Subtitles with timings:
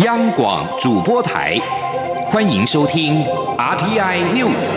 [0.00, 1.58] 央广主播台，
[2.26, 3.24] 欢迎收听
[3.56, 4.70] RTI News。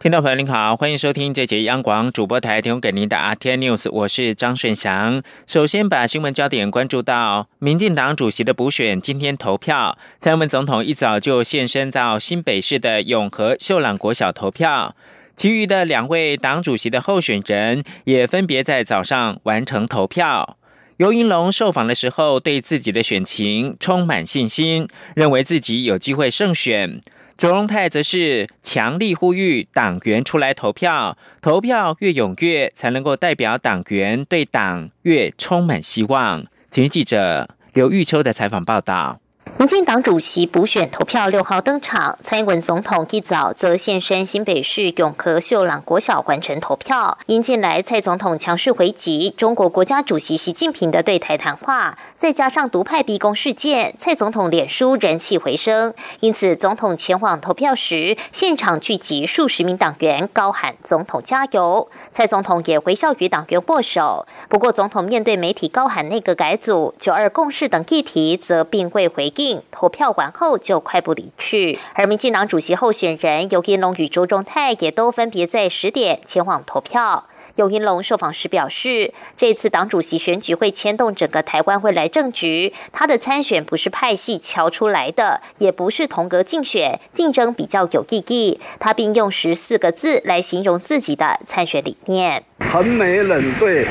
[0.00, 5.22] 听众朋友您好，欢迎收听这节央广主播台提供给您的 RTI News，我是张顺祥。
[5.46, 14.96] 首先把新闻焦点关注到民进党主席的补选，今天投票，蔡英文总统一早就现身到新北市的永和秀朗国小投票。
[15.36, 20.56] 其余的两位党主席的候选人也分别在早上完成投票。
[20.98, 27.00] 尤云龙受访的时候，对自己的选情充满信心，认为自己有机会胜选。
[27.36, 36.44] 卓荣泰则是强力呼吁党员出来投票，投票越踊跃，才能够代表党员对党越充满希望。
[36.70, 39.18] 请记者刘玉秋的采访报道。
[39.56, 47.16] 民进党主席补选投票六号登场，蔡英文总统一早则现身新北市永和秀朗国小完成投票。
[47.26, 55.94] 因近来蔡总统强势回击中国国家主席习近平的对台谈话，再加上独派逼宫事件，蔡总统脸书人气回升。
[56.18, 61.88] 因此，总统前往投票时，现场聚集数十名党员高喊“总统加油”。
[62.10, 64.26] 蔡总统也回笑与党员握手。
[64.48, 69.43] 不过，总统面对媒体高喊“内阁改组”“九二共识”等议题，则并未回应。
[69.70, 77.24] 投票完后就快步离去，而民进党主席候选人尤金龙与周中泰也都分别在十点前往投票。
[77.56, 88.58] 尤英龙受访时表示，这次党主席选举会牵动整个台湾未来政局，他的参选不是派系瞧出来的，也不是同格竞选，竞争比较有意义。
[88.80, 93.86] 他并用十四个字来形容自己的参选理念：很美冷对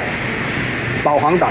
[1.03, 1.49] 保皇党。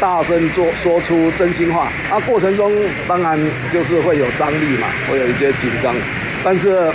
[0.00, 2.72] 大声做说出真心话，啊，过程中
[3.06, 3.38] 当然
[3.72, 5.94] 就是会有张力嘛，会有一些紧张，
[6.44, 6.90] 但是，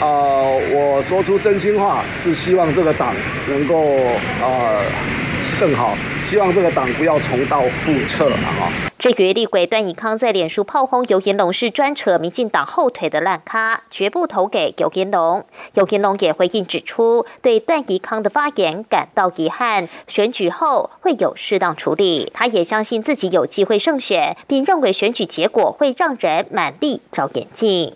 [0.00, 3.14] 呃，我说出真心话是希望这个党
[3.48, 3.98] 能够
[4.40, 4.82] 呃
[5.60, 5.96] 更好。
[6.32, 8.72] 希望这个党不要重蹈覆辙啊！
[8.98, 15.44] 至于立鬼段宜康在脸书炮轰尤延龙是专扯民进党后腿的烂咖，绝不投给尤延龙。
[15.74, 22.30] 尤延龙也回应指出，对段宜康的发言感到遗憾，选举后会有适当处理。
[22.32, 27.94] 他也相信自己有机会胜选，并认为选举结果会让人满地找眼镜。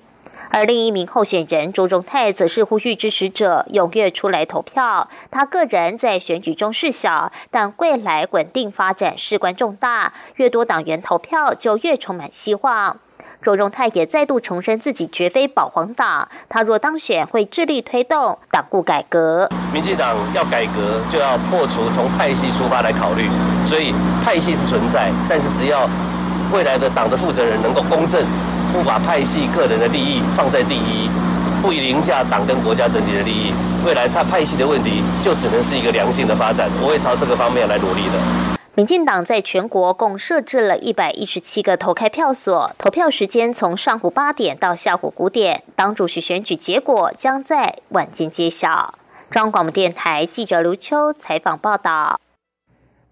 [0.50, 5.08] 而另一名候选人周荣泰则是呼吁支持者踊跃出来投票。
[5.30, 10.12] 他个人在选举中事小，但未来稳定发展事关重大。
[10.36, 12.98] 越多党员投票，就越充满希望。
[13.42, 19.48] 周荣泰也再度重申自己绝非保皇党，他若当选，会致力推动党务改革。
[19.72, 23.28] 民进党要改革，就要破除从派系出发来考虑。
[23.68, 23.92] 所以
[24.24, 25.88] 派系是存在，但是只要
[26.52, 28.24] 未来的党的负责人能够公正。
[28.72, 31.08] 不把派系个人的利益放在第一，
[31.62, 33.52] 不凌驾党跟国家整体的利益，
[33.84, 36.68] 未来他派系的问题就只能是一个良性的发展。
[36.82, 38.46] 我会朝这个方面来努力的。
[38.74, 45.62] 民进党在全国共设置了一百一十七个投开票所，投票时间从上午八点到下午五点。
[45.74, 48.94] 党主席选举结果将在晚间揭晓。
[49.30, 52.20] 中央广播电台记者卢秋采访报道。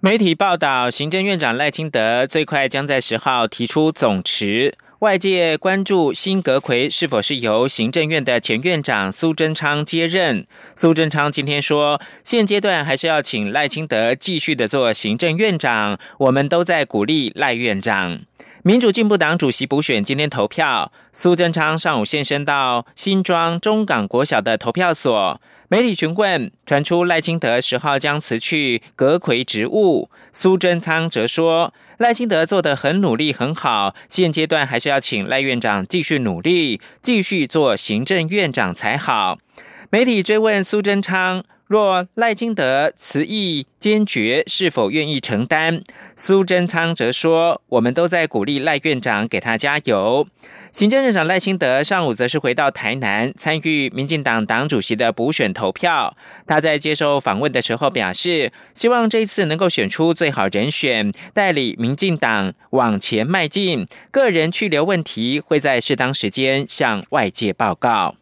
[0.00, 4.74] 媒体报道，行政院长赖清德最快将在十号提出总辞。
[5.00, 10.46] 外界关注新阁魁是否是由行政院的前院长苏贞昌接任。
[10.76, 18.20] 苏贞昌今天说，现阶段还是要请赖清德继续的做行政院长，我们都在鼓励赖院长。
[18.66, 25.38] 民主进步党主席补选今天投票，苏贞昌上午现身到新庄中港国小的投票所。
[25.68, 31.74] 媒体询问，传出赖清德十号将辞去阁魁职务，苏贞昌则说。
[31.98, 33.94] 赖清德做的很努力，很好。
[34.08, 39.36] 现阶段还是要请赖院长继续努力，继续做行政院长才好。
[39.90, 41.44] 媒体追问苏贞昌。
[41.66, 45.82] 若赖清德辞意坚决，是否愿意承担？
[46.14, 50.26] 苏贞昌则说：“我们都在鼓励赖院长给他加油。”
[50.70, 56.14] 行政院长赖清德上午则是回到台南，参与民进党党主席的补选投票。
[56.46, 63.86] 他在接受访问的时候表示：“希望这一次能够选出最好人选，代理民进党往前迈进。
[64.10, 68.16] 个人去留问题，会在适当时间向外界报告。”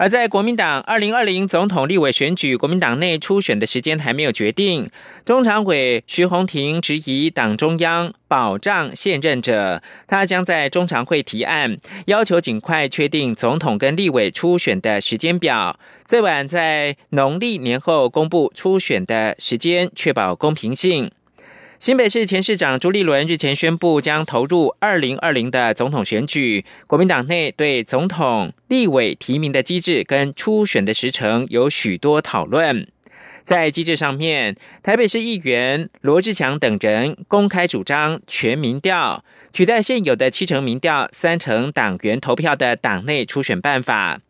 [0.00, 4.90] 而在国民党二零二零总统立委选举，国民党内初选的时间还没有决定。
[5.26, 11.76] 中常委徐宏庭质疑党中央保障现任者，他将在中常会提案，
[12.06, 21.10] 要求尽快确定总统跟立委初选的时间表，最晚在农历年后公布初选的时间，确保公平性。
[21.80, 32.86] 新北市前市长朱立伦日前宣布将投入二零二零的总统选举，国民党内对总统、立委提名的机制跟初选的时程有许多讨论。
[33.44, 44.20] 在机制上面，台北市议员罗志强等人公开主张全民调，取代现有的七成民调、三成党员投票的党内初选办法。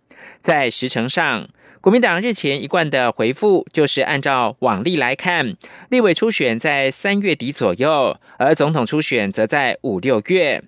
[0.40, 1.48] 在时程上，
[1.82, 5.56] 国民党日前一贯的回复就是按照往例来看，
[5.88, 10.62] 立委初选在三月底左右，而总统初选则在五六月。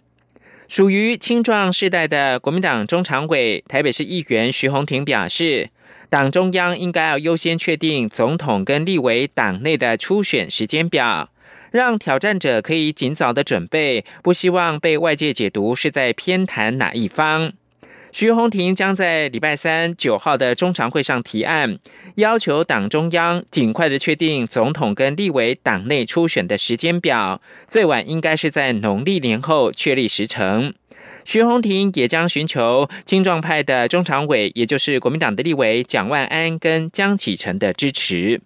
[0.69, 5.69] 属于青壮世代的国民党中常委、台北市议员徐宏庭表示，
[6.09, 11.29] 党中央应该要优先确定总统跟立委党内的初选时间表，
[11.71, 17.53] 让挑战者可以尽早的准备，不希望被外界解读是在偏袒哪一方。
[18.13, 21.79] 徐宏庭将在礼拜三九号的中常会上提案，
[22.17, 30.75] 要求党中央尽快的确定总统跟立委党内初选的时间表，最晚应该是在农历年后确立时程。
[31.25, 38.43] 徐宏庭也将寻求青壮派的中常委，也就是国民党的立委蒋万安跟江启臣的支持。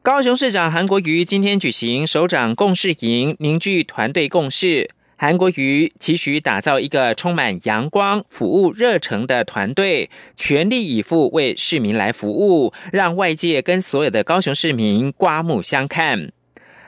[0.00, 4.90] 高雄市长韩国瑜今天举行首长共事营，凝聚团队共事。
[5.18, 16.30] 韩国瑜期许打造一个充满阳光、服务热诚的团队，全力以赴为市民来服务，让外界跟所有的高雄市民刮目相看。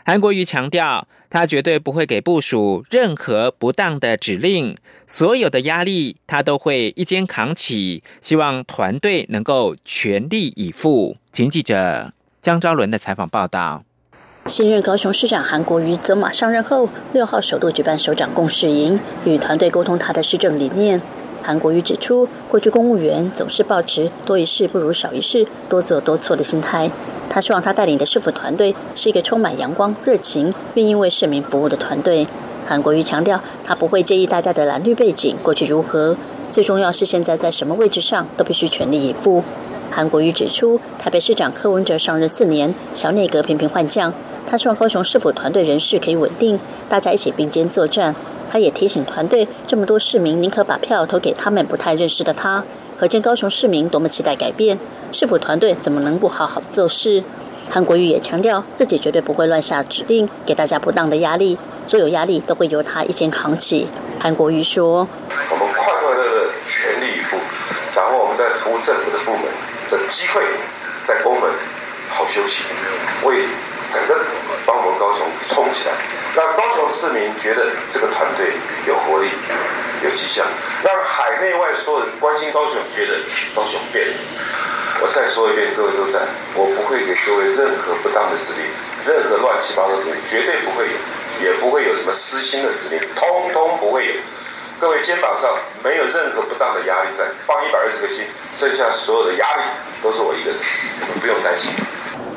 [0.05, 4.77] 韩国瑜强调，他绝对不会给部署任何不当的指令，
[5.07, 11.17] 所有的压力他都会一肩扛起，希望团队能够全力以赴。
[11.33, 13.85] 请记者江昭伦的采访报道。
[14.49, 20.99] 新任高雄市长韩国瑜走马上任后，六号首度举办首长共事营，与团队沟通他的施政理念。
[21.43, 26.91] 韩国瑜指出，过去公务员总是抱持多一事不如少一事、多做多错的心态。
[27.29, 32.27] 他希望他带领的市府团队是一个充满阳光、热情、愿意为市民服务的团队。
[32.67, 36.17] 韩国瑜强调，他不会介意大家的蓝绿背景过去如何，
[36.51, 39.45] 最重要是现在在什么位置上都必须全力以赴。
[39.91, 44.13] 韩国瑜指出，台北市长柯文哲上任四年，小内阁频频换将。
[44.51, 46.59] 他希望高雄市府团队人士可以稳定，
[46.89, 48.15] 大家一起并肩作战。
[48.51, 52.65] 他也提醒团队，这么多市民宁可把票投给他们不太认识的他，
[52.99, 54.79] 可见高雄市民多么期待改变。
[55.13, 57.23] 市府团队怎么能不好好做事？
[57.69, 63.87] 韩国瑜也强调，自己绝对不会乱下指令，给大家不当的压力，所有压力都会由他一肩扛起。
[64.19, 65.07] 韩国瑜说
[65.53, 67.37] ：“我们快快乐乐、全力以赴，
[67.95, 69.43] 掌握我们在服务政府的部门
[69.91, 70.41] 的机会，
[71.07, 71.51] 在公门
[72.09, 72.63] 好休息，
[73.27, 73.45] 为。”
[75.49, 75.93] 冲起来，
[76.37, 78.53] 让高雄市民觉得这个团队
[78.87, 79.29] 有活力、
[80.05, 80.47] 有迹象，
[80.85, 83.15] 让海内外所有人关心高雄觉得
[83.55, 84.15] 高雄变了。
[85.01, 86.19] 我再说一遍，各位都在，
[86.55, 88.67] 我不会给各位任何不当的指令，
[89.07, 90.97] 任何乱七八糟的指令绝对不会有，
[91.47, 94.13] 也不会有什么私心的指令，通通不会有。
[94.81, 95.51] 各位肩膀上
[95.83, 98.23] 没有任何不当的压力在，放一百二十个心，
[98.57, 99.63] 剩下所有的压力
[100.03, 100.59] 都是我一个人，
[101.01, 101.71] 你们不用担心。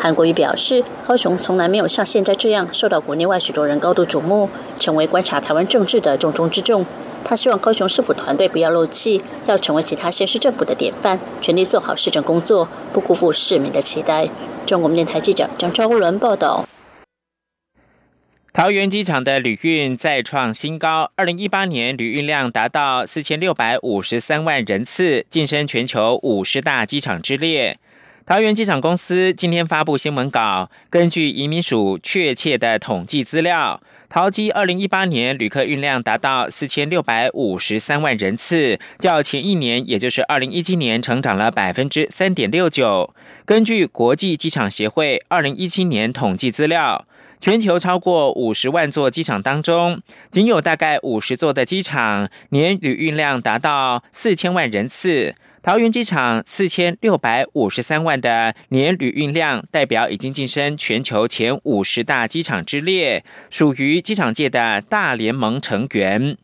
[0.02, 4.50] 韩国瑜表示，高雄从来没有像现在这样受到国内外许多人高度瞩目，
[4.80, 6.84] 成为观察台湾政治的重中之重。
[7.24, 14.28] 他希望高雄市府团队不要漏气，要成为其他县市政府的典范，全力做好市政工作，不辜负市民的期待。
[14.66, 16.68] 中国电台记者张超伦报道。
[18.52, 27.78] 桃园机场的旅运再创新高，二零一八年旅运量达到四千六百五十三万人次，晋升全球五十大机场之列。
[28.32, 43.14] 桃园机场公司今天发布新闻稿，根据移民署确切的统计资料，桃机二零一八年旅客运量达到四千六百五十三万人次，较前一年，也就是二零一七年，成长了百分之三点六九。
[43.44, 47.06] 根据国际机场协会二零一七年统计资料，
[47.42, 55.36] 全球超过五十万座机场当中，仅有大概五十座的机场年旅运量达到四千万人次。
[55.64, 66.36] 桃园机场四千六百五十三万的年旅运量，代表已经晋升全球前五十大机场之列，属于机场界的大联盟成员。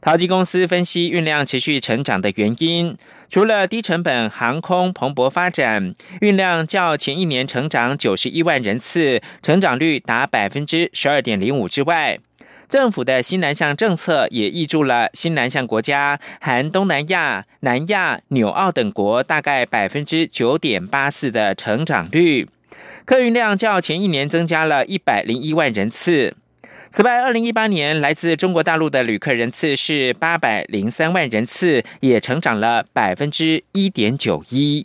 [0.00, 2.96] 桃机公司分析运量持续成长的原因，
[3.28, 12.18] 除了低成本航空蓬勃发展，运量较前一年成长九十一万人次，成长率达百分之十二点零五之外。
[12.74, 22.48] 政府的新南向政策也挹注了新南向国家，含东南亚、南亚、纽澳等国，大概百分之九点八四的成长率。
[23.04, 26.34] 客运量较前一年增加了一百零一万人次。
[26.90, 34.84] 此外，二零一八年来自中国大陆的旅客人次是八百零三万人次，也成长了百分之一点九一。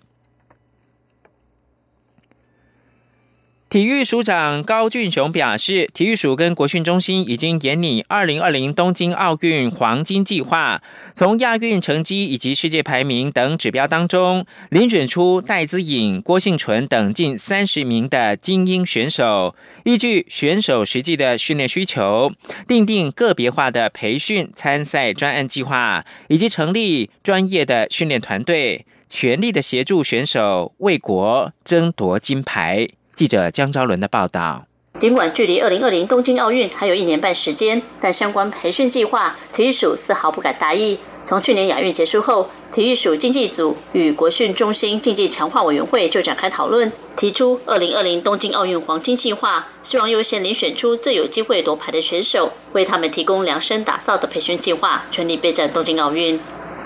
[3.70, 10.82] 体育署长高俊雄表示，体育署跟国训中心已经研拟二零二零东京奥运黄金计划，
[11.14, 22.32] 从亚运成绩以及世界排名等指标当中，遴选出戴资颖、郭幸纯等近三十名的精英选手，依据选手实际的训练需求，
[22.68, 32.90] 定定个别化的培训参赛专案计划，以及成立专业的训练团队，全力的协助选手为国争夺金牌。
[33.20, 34.64] 记者江昭伦的报道。
[34.94, 40.98] 尽管距离二零二零东京奥运还有一年半时间，但相关培训计划，体育署丝毫不敢大意。
[41.26, 56.40] 从去年亚运结束后，体育署竞技组与国训中心竞技强化委员会就展开讨论，提出二零二零东京奥运黄金计划，希望优先遴选出最有机会夺牌的选手，为他们提供量身打造的培训计划，全力备战东京奥运。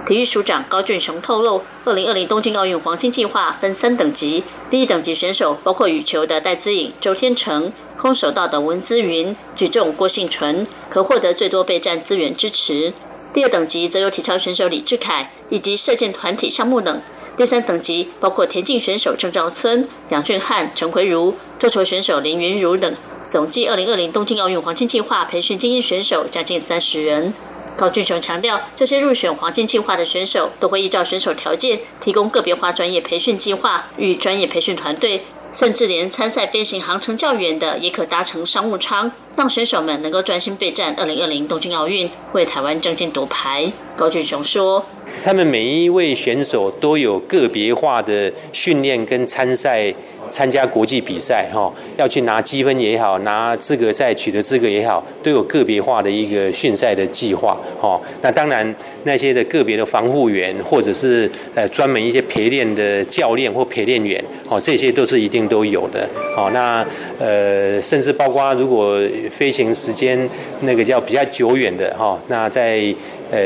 [0.06, 12.92] 体育署长高俊雄透露，二零二零东京奥运黄金计划分三等级，第一等级选手包括羽球的戴资颖、周天成，空手道的文姿云、举重郭幸纯，可获得最多备战资源支持。
[13.34, 17.02] 第二等级则有体操选手李志凯以及射箭团体项目等。
[17.38, 22.94] 第三等级包括田径选手郑兆村、杨俊翰、陈奎如，桌球选手林云如等。
[23.30, 27.34] 总计二零二零东京奥运黄金计划培训精英选手将近三十人。
[27.76, 43.72] 高俊雄强调，这些入选黄金计划的选手都会依照选手条件提供个别化专业培训计划与专业培训团队，甚至连参赛飞行航程较远的也可搭乘商务舱，让选手们能够专心备战二零二零东京奥运，为台湾争金夺牌。
[43.98, 44.86] 高俊雄说
[45.26, 49.94] ：“他们每一位选手都有个别化的训练跟参赛。”
[50.34, 58.02] 参加国际比赛，哈，要去拿积分也好，拿资格赛取得资格也好，都有个别化的一个训赛的计划，哈。
[58.24, 66.50] 那当然，那些的个别的防护员，或者是呃专门一些陪练的教练或陪练员，哦，这些都是一定都有的，哦。
[66.52, 66.84] 那
[67.20, 69.00] 呃，甚至包括如果
[69.30, 70.28] 飞行时间
[70.62, 72.84] 那个叫比较久远的，哈，那在
[73.30, 73.38] 呃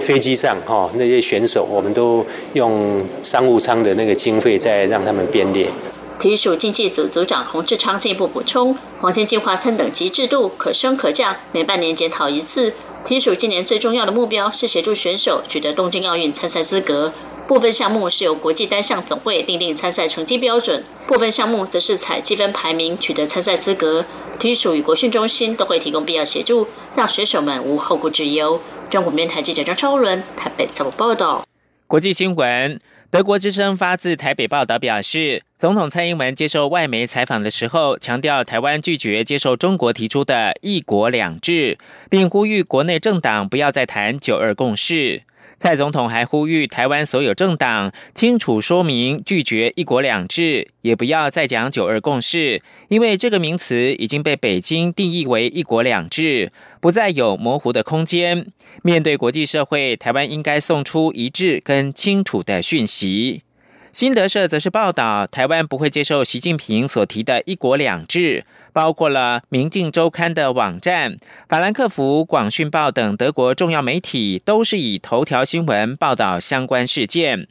[0.00, 5.68] 飞机上，哈，那些选手，我们都用商务舱的那个经费在让他们编列。
[6.18, 12.72] 体育署竞技组组长洪志昌进一步补充：黄金计划三等级制度可升可降，每半年检讨一次。
[13.04, 17.12] 体育署今年最重要的目标是协助选手取得东京奥运参赛资格。
[17.46, 24.02] 部分项目是由国际单项总会订定参赛成绩标准，部分项目则是采积分排名取得参赛资格。
[24.38, 26.66] 体育署与国训中心都会提供必要协助，
[26.96, 28.58] 让选手们无后顾之忧。
[28.88, 31.44] 中国面台记者张超伦台北采访报道。
[31.86, 32.80] 国际新闻。
[33.14, 41.78] 德国之声发自台北报道表示，总统蔡英文接受外媒采访的时候，强调台湾拒绝接受中国提出的一国两制，
[42.10, 45.22] 并呼吁国内政党不要再谈九二共识。
[45.56, 56.50] 蔡总统还呼吁台湾所有政党清楚说明拒绝“一国两制”，也不要再讲“九二共识”，因为这个名词已经被北京定义为“一国两制”，
[56.84, 58.48] 不再有模糊的空间。
[58.82, 63.42] 面对国际社会，台湾应该送出一致跟清楚的讯息。
[63.90, 68.44] 新德社则是报道，台湾不会接受习近平所提的一国两制。
[68.74, 71.16] 包括了《明镜周刊》的网站、
[71.48, 77.48] 法兰克福广讯报等德国重要媒体，都是以头条新闻报道相关事件。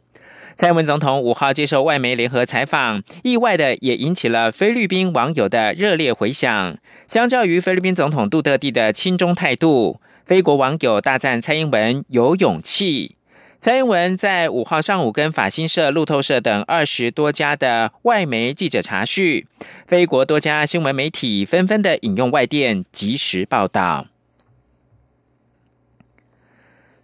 [0.56, 6.78] 蔡英文总统五号接受外媒联合采访，意外的也引起了菲律宾网友的热烈回响。
[7.08, 13.16] 相较于菲律宾总统杜特地的亲中态度，菲国网友大赞蔡英文有勇气。
[13.60, 19.48] 蔡英文在五号上午跟法新社、路透社等二十多家的外媒记者查叙，
[19.88, 24.08] 菲国多家新闻媒体纷纷的引用外电及时报道。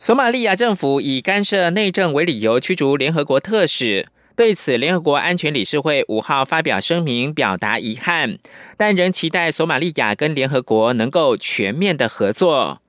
[0.02, 8.38] 索马利亚政府以干涉内政为理由驱逐联合国特使，对此，联合国安全理事会五号发表声明表达遗憾，
[8.78, 12.82] 但仍期待索马利亚跟联合国能够全面的合作。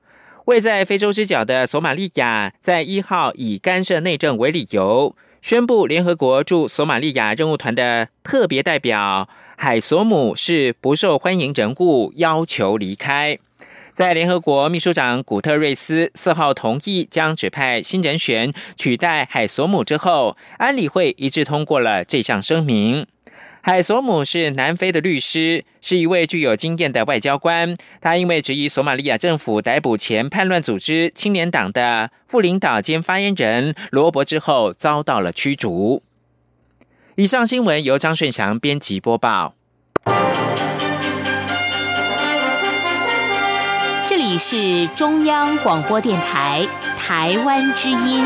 [0.45, 9.27] 位在非洲之角的索马利亚，在一号以干涉内政为理由，宣布联合国驻索马利亚任务团的特别代表
[9.57, 13.37] 海索姆是不受欢迎人物，要求离开。
[13.93, 23.05] 在联合国秘书长古特瑞斯四号同意将指派新人选取代海索姆之后，安理会一致通过了这项声明。
[23.63, 27.75] 海索姆是南非的律师，是一位具有经验的外交官。
[27.99, 36.01] 他因为质疑索马利亚政府逮捕前叛乱组织青年党的副领导兼发言人罗伯之后，遭到了驱逐。
[37.15, 39.53] 以上新闻由张顺祥编辑播报。
[44.31, 46.65] 你是中央广播电台
[46.97, 48.23] 台湾之音。